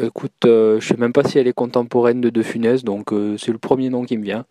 [0.00, 3.36] Écoute, euh, je sais même pas si elle est contemporaine de De Funès, donc euh,
[3.36, 4.44] c'est le premier nom qui me vient.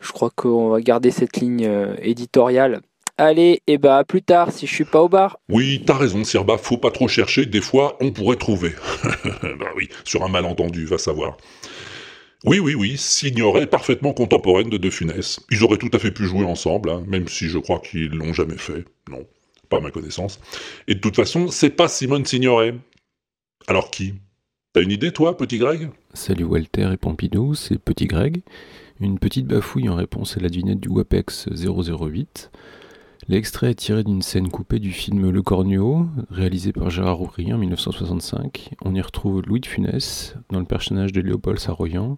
[0.00, 2.80] Je crois qu'on va garder cette ligne euh, éditoriale.
[3.16, 5.38] Allez, et bah à plus tard si je suis pas au bar.
[5.48, 8.72] Oui, t'as raison Sir Baff, faut pas trop chercher, des fois on pourrait trouver.
[9.42, 11.36] bah oui, sur un malentendu, va savoir.
[12.44, 15.38] Oui, oui, oui, Signoret parfaitement contemporaine de De Funès.
[15.50, 18.32] Ils auraient tout à fait pu jouer ensemble, hein, même si je crois qu'ils l'ont
[18.32, 18.84] jamais fait.
[19.08, 19.24] Non,
[19.68, 20.40] pas à ma connaissance.
[20.88, 22.74] Et de toute façon, c'est pas Simone Signoret.
[23.68, 24.14] Alors qui?
[24.74, 25.90] T'as une idée, toi, petit Greg?
[26.14, 28.40] Salut Walter et Pompidou, c'est Petit Greg.
[29.00, 32.50] Une petite bafouille en réponse à la devinette du WAPEX 008.
[33.28, 37.58] L'extrait est tiré d'une scène coupée du film Le Cornio, réalisé par Gérard Roury en
[37.58, 38.70] 1965.
[38.82, 42.16] On y retrouve Louis de Funès dans le personnage de Léopold Saroyan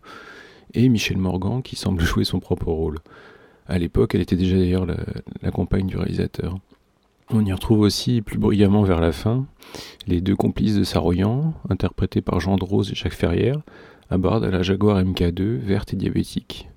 [0.74, 3.00] et Michel Morgan qui semble jouer son propre rôle.
[3.66, 6.60] À l'époque, elle était déjà d'ailleurs la compagne du réalisateur.
[7.30, 9.46] On y retrouve aussi, plus brillamment vers la fin,
[10.06, 13.62] les deux complices de Saroyan, interprétés par Jean Drose et Jacques Ferrière,
[14.10, 16.68] à bord de la Jaguar MK2 verte et diabétique.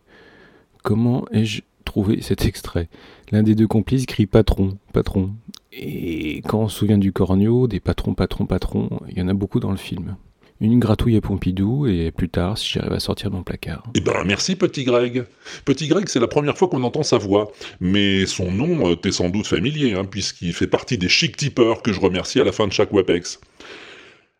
[0.84, 2.88] Comment ai-je trouvé cet extrait?
[3.32, 5.32] L'un des deux complices crie patron, patron.
[5.74, 9.34] Et quand on se souvient du cornio, des patrons, patrons, patrons, il y en a
[9.34, 10.16] beaucoup dans le film.
[10.60, 13.84] Une gratouille à Pompidou et plus tard si j'arrive à sortir mon placard.
[13.94, 15.26] Eh ben merci petit Greg.
[15.66, 19.12] Petit Greg, c'est la première fois qu'on entend sa voix, mais son nom euh, t'est
[19.12, 22.52] sans doute familier, hein, puisqu'il fait partie des chic tipeurs que je remercie à la
[22.52, 23.40] fin de chaque WAPEX.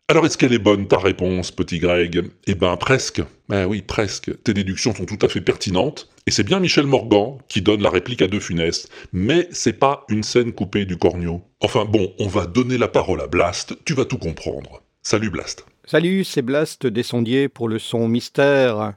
[0.08, 2.24] Alors est-ce qu'elle est bonne ta réponse, petit Greg?
[2.48, 3.22] Eh ben presque.
[3.48, 4.32] Ben oui, presque.
[4.42, 7.90] Tes déductions sont tout à fait pertinentes, et c'est bien Michel Morgan qui donne la
[7.90, 11.42] réplique à De Funès, mais c'est pas une scène coupée du cornio.
[11.60, 14.82] Enfin bon, on va donner la parole à Blast, tu vas tout comprendre.
[15.02, 15.64] Salut Blast.
[15.90, 18.92] Salut, c'est Blast des Sondiers pour le son mystère.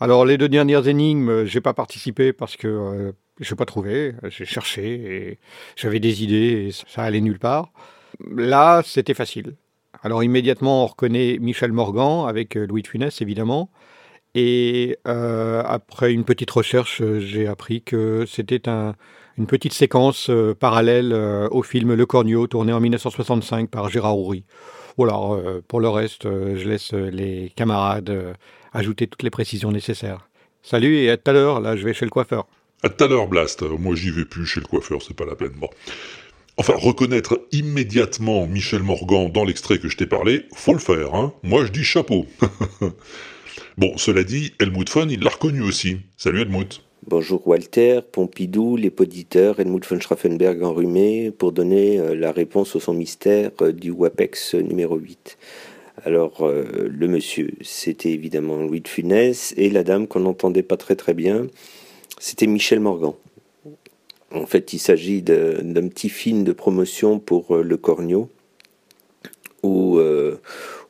[0.00, 4.44] Alors les deux dernières énigmes, j'ai pas participé parce que euh, j'ai pas trouvé, j'ai
[4.44, 5.38] cherché et
[5.76, 7.72] j'avais des idées et ça allait nulle part.
[8.36, 9.56] Là, c'était facile.
[10.02, 13.70] Alors immédiatement, on reconnaît Michel Morgan avec euh, Louis de évidemment.
[14.34, 18.94] Et euh, après une petite recherche, j'ai appris que c'était un-
[19.38, 21.14] une petite séquence euh, parallèle
[21.50, 24.44] au film Le Cornio, tourné en 1965 par Gérard Houry.
[24.96, 28.36] Voilà, euh, pour le reste, euh, je laisse euh, les camarades
[28.72, 30.28] ajouter toutes les précisions nécessaires.
[30.62, 32.46] Salut et à tout à l'heure, là je vais chez le coiffeur.
[32.82, 33.62] À tout à l'heure, Blast.
[33.62, 35.52] Moi, j'y vais plus chez le coiffeur, c'est pas la peine.
[35.56, 35.68] Bon.
[36.56, 41.32] Enfin, reconnaître immédiatement Michel Morgan dans l'extrait que je t'ai parlé, faut le faire, hein.
[41.42, 42.26] Moi, je dis chapeau.
[43.78, 45.98] bon, cela dit, Helmut Fun, il l'a reconnu aussi.
[46.16, 46.82] Salut Helmut.
[47.06, 52.80] Bonjour Walter, Pompidou, les poditeurs, Helmut von Schraffenberg enrhumé, pour donner euh, la réponse au
[52.80, 55.36] son mystère euh, du WAPEX numéro 8.
[56.06, 60.78] Alors, euh, le monsieur, c'était évidemment Louis de Funès, et la dame qu'on n'entendait pas
[60.78, 61.46] très très bien,
[62.18, 63.12] c'était Michel Morgan.
[64.32, 68.30] En fait, il s'agit d'un petit film de promotion pour le Cornio,
[69.62, 70.00] où,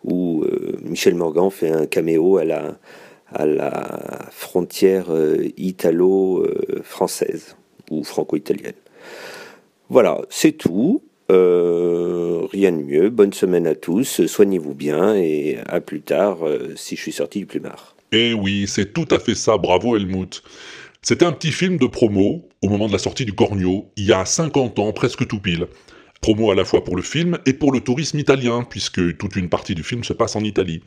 [0.04, 0.44] où
[0.82, 2.78] Michel Morgan fait un caméo à la,
[3.34, 7.56] à la frontière euh, italo-française
[7.90, 8.74] ou franco-italienne.
[9.90, 11.02] Voilà, c'est tout.
[11.30, 13.10] Euh, rien de mieux.
[13.10, 14.26] Bonne semaine à tous.
[14.26, 17.96] Soignez-vous bien et à plus tard euh, si je suis sorti du plumard.
[18.12, 20.42] Eh oui, c'est tout à fait ça, bravo Helmut.
[21.02, 24.12] C'était un petit film de promo au moment de la sortie du Cornio, il y
[24.14, 25.66] a 50 ans, presque tout pile.
[26.22, 29.50] Promo à la fois pour le film et pour le tourisme italien, puisque toute une
[29.50, 30.82] partie du film se passe en Italie.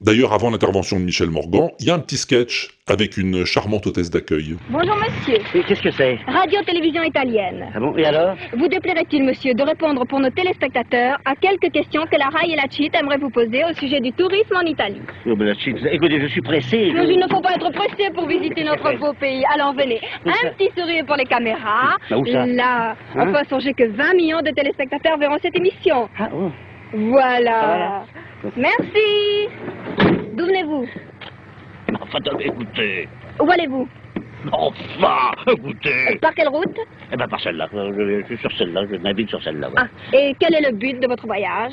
[0.00, 3.86] D'ailleurs, avant l'intervention de Michel Morgan, il y a un petit sketch avec une charmante
[3.86, 4.56] hôtesse d'accueil.
[4.68, 5.38] Bonjour monsieur.
[5.66, 6.18] Qu'est-ce que c'est?
[6.26, 7.70] Radio-télévision italienne.
[7.74, 8.36] Ah bon, et alors?
[8.54, 12.56] Vous déplairait-il, monsieur, de répondre pour nos téléspectateurs à quelques questions que la RAI et
[12.56, 15.00] la CIT aimeraient vous poser au sujet du tourisme en Italie?
[15.26, 16.90] Oh, ben, la Écoutez, je suis pressé.
[16.90, 19.42] je- Mais il ne faut pas être pressé pour visiter notre beau pays.
[19.54, 20.36] Alors venez, Où ça?
[20.44, 21.96] un petit sourire pour les caméras.
[22.10, 22.44] Bah, où ça?
[22.46, 23.28] Là, Hein?
[23.30, 26.08] enfin, songez que 20 millions de téléspectateurs verront cette émission.
[26.18, 26.50] Ah, oh.
[26.92, 28.04] Voilà.
[28.56, 29.48] Merci.
[30.34, 30.86] D'où venez-vous?
[32.00, 33.08] Enfin, écoutez.
[33.40, 33.88] Où allez-vous?
[34.52, 36.18] Enfin, écoutez.
[36.20, 36.76] Par quelle route?
[37.12, 37.68] Eh ben, par celle-là.
[37.72, 39.68] Je, je suis sur celle-là, je navigue sur celle-là.
[39.68, 39.74] ouais.
[39.78, 41.72] Ah, et quel est le but de votre voyage?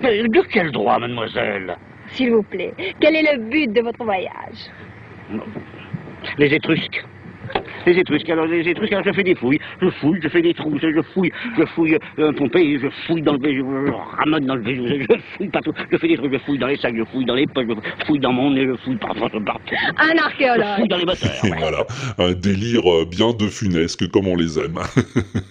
[0.00, 1.76] Mais de quel droit, mademoiselle?
[2.08, 4.70] S'il vous plaît, quel est le but de votre voyage?
[6.38, 7.04] Les Étrusques.
[7.86, 10.54] Les Étrusques, alors les Étrusques, alors je fais des fouilles, je fouille, je fais des
[10.54, 14.56] trous, je fouille, je fouille euh, Pompéi, je fouille dans le Vésuve, je ramène dans
[14.56, 17.04] le Vésuve, je fouille partout, je fais des trucs, je fouille dans les sacs, je
[17.04, 17.66] fouille dans les poches,
[18.00, 19.74] je fouille dans mon nez, je fouille partout, partout.
[19.98, 20.76] Un Je archéologue.
[20.78, 21.44] fouille dans les moteurs.
[21.44, 21.84] Et voilà,
[22.18, 24.78] un délire euh, bien de funesque comme on les aime.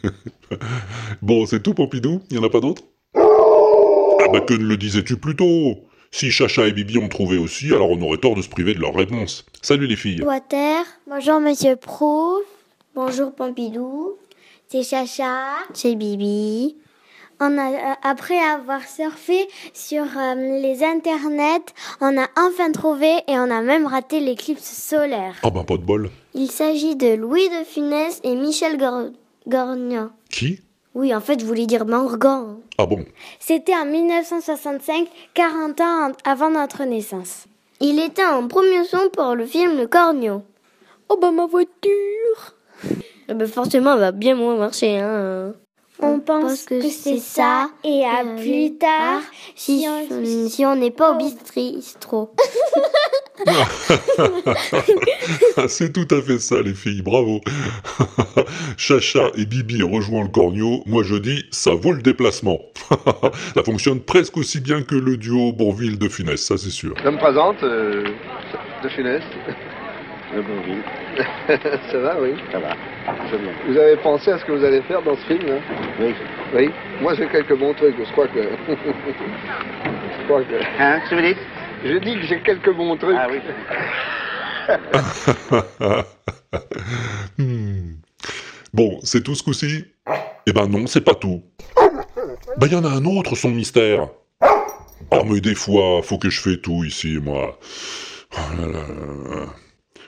[1.22, 2.22] bon, c'est tout Pompidou?
[2.30, 2.84] Il y en a pas d'autres?
[3.16, 5.87] Ah bah que ne le disais-tu plus tôt?
[6.12, 8.80] Si Chacha et Bibi ont trouvé aussi, alors on aurait tort de se priver de
[8.80, 9.46] leur réponse.
[9.62, 12.42] Salut les filles Water, bonjour Monsieur Prouf,
[12.96, 14.14] bonjour Pompidou,
[14.68, 16.76] c'est Chacha, c'est Bibi.
[17.40, 21.62] On a, euh, après avoir surfé sur euh, les internets,
[22.02, 25.36] on a enfin trouvé et on a même raté l'éclipse solaire.
[25.44, 26.10] Ah bah pas de bol.
[26.34, 29.12] Il s'agit de Louis de Funès et Michel Gor-
[29.48, 30.10] Gorgnan.
[30.32, 30.62] Qui?
[30.98, 32.58] Oui, en fait, je voulais dire Morgan.
[32.80, 33.06] Ah bon?
[33.40, 37.46] C'était en 1965, 40 ans avant notre naissance.
[37.80, 40.42] Il était en promotion pour le film Le Cornio.
[41.10, 42.56] Oh bah ma voiture
[43.30, 45.54] Eh ben forcément, elle va bien moins marcher, hein.
[46.00, 49.22] On pense que, c'est ça, et à plus tard,
[49.56, 52.32] si, on- si n'est pas au bistrot.
[55.68, 57.42] c'est tout à fait ça les filles, bravo.
[58.78, 62.60] Chacha et Bibi rejoignent le cornio, moi je dis, ça vaut le déplacement.
[63.56, 66.94] ça fonctionne presque aussi bien que le duo Bourville de Funès, ça c'est sûr.
[67.04, 68.04] Je me présente, euh,
[68.84, 69.22] de Funès.
[70.34, 70.84] Le Bourville.
[71.92, 72.76] ça va, oui Ça va.
[73.30, 73.52] C'est bien.
[73.68, 75.60] Vous avez pensé à ce que vous allez faire dans ce film hein
[76.00, 76.14] Oui.
[76.54, 76.70] Oui
[77.02, 78.42] Moi j'ai quelques bons trucs, je crois que...
[78.68, 80.56] je crois que...
[80.80, 81.38] Hein, que vous dites
[81.84, 83.18] J'ai dit que j'ai quelques bons trucs.
[83.18, 83.40] Ah oui.
[87.38, 87.94] Hmm.
[88.74, 89.86] Bon, c'est tout ce coup-ci?
[90.46, 91.42] Eh ben non, c'est pas tout.
[92.58, 94.10] Ben y en a un autre, son mystère.
[95.10, 97.58] Oh mais des fois, faut que je fais tout ici, moi.
[98.34, 98.86] Oh là là.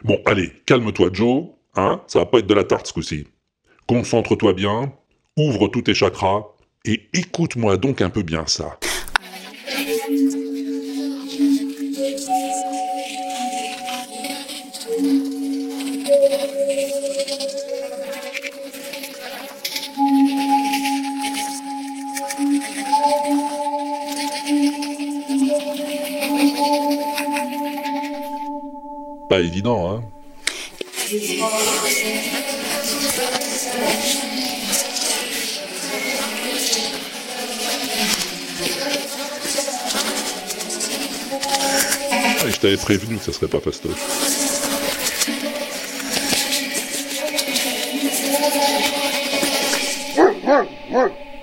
[0.04, 1.45] Bon, allez, calme-toi, Joe.
[1.76, 3.28] Hein Ça va pas être de la tarte ce coup-ci.
[3.88, 4.93] Concentre-toi bien,
[5.38, 6.43] ouvre tous tes chakras,
[6.86, 8.80] et écoute-moi donc un peu bien ça.
[29.30, 30.04] Pas évident, hein.
[42.12, 44.00] Ah, Je t'avais prévenu que ça serait pas fastoche.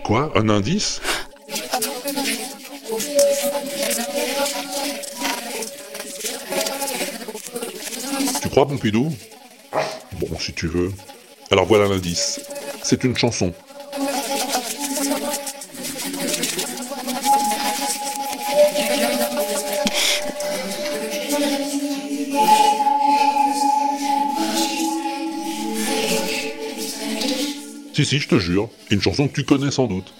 [0.02, 0.32] Quoi?
[0.34, 1.00] Un indice?
[8.56, 9.12] Crois, Pompidou
[10.18, 10.90] Bon, si tu veux.
[11.50, 12.40] Alors voilà l'indice.
[12.82, 13.52] C'est une chanson.
[27.92, 28.70] Si, si, je te jure.
[28.90, 30.14] Une chanson que tu connais sans doute.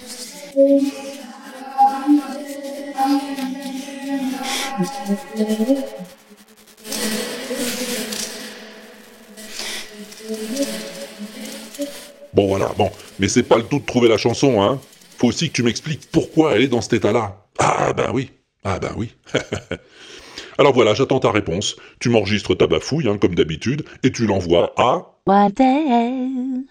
[12.36, 12.90] Bon voilà, bon.
[13.18, 14.78] Mais c'est pas le tout de trouver la chanson, hein.
[15.16, 17.46] Faut aussi que tu m'expliques pourquoi elle est dans cet état-là.
[17.58, 18.30] Ah ben oui.
[18.62, 19.14] Ah ben oui.
[20.58, 21.76] Alors voilà, j'attends ta réponse.
[21.98, 25.14] Tu m'enregistres ta bafouille, hein, comme d'habitude, et tu l'envoies à...
[25.26, 25.86] Walter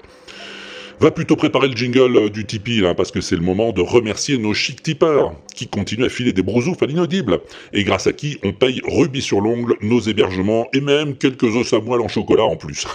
[1.02, 4.38] Va plutôt préparer le jingle euh, du Tipeee, parce que c'est le moment de remercier
[4.38, 7.40] nos chic tipeurs, qui continuent à filer des brousoufs à l'inaudible,
[7.74, 11.74] et grâce à qui on paye rubis sur l'ongle, nos hébergements, et même quelques os
[11.74, 12.86] à moelle en chocolat en plus.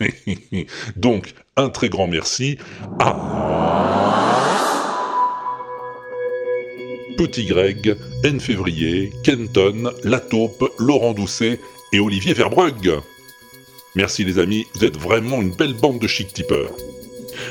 [0.96, 2.58] Donc, un très grand merci
[2.98, 3.16] à...
[7.16, 11.60] Petit Greg, N Février, Kenton, La Taupe, Laurent Doucet
[11.92, 12.90] et Olivier Verbrugge.
[13.94, 16.70] Merci les amis, vous êtes vraiment une belle bande de chic tipeurs.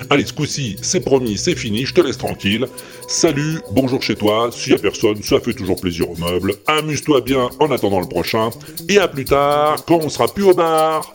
[0.09, 2.65] Allez, ce coup-ci, c'est promis, c'est fini, je te laisse tranquille.
[3.07, 6.55] Salut, bonjour chez toi, s'il y a personne, ça fait toujours plaisir au meuble.
[6.65, 8.49] Amuse-toi bien en attendant le prochain.
[8.89, 11.13] Et à plus tard, quand on sera plus au bar.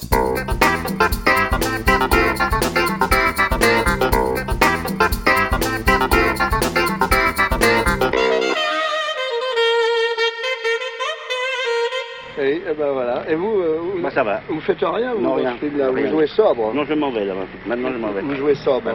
[12.46, 13.24] Et, et ben voilà.
[13.28, 14.40] Et vous, euh, vous, Moi, ça va.
[14.48, 15.50] vous faites rien vous, Non, rien.
[15.50, 16.04] parce que là, Rien.
[16.06, 16.72] Vous jouez sobre.
[16.74, 17.34] Non, je m'en vais là.
[17.66, 18.20] Maintenant, je m'en vais.
[18.22, 18.94] Vous jouez sobre.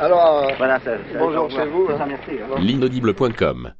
[0.00, 1.86] Alors, euh, Voilà, ça, ça- bonjour chez vous.
[1.90, 1.98] Hein.
[2.00, 2.56] hein.
[2.58, 3.72] L'inaudible.com